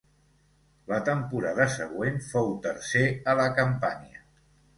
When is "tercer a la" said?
2.65-3.47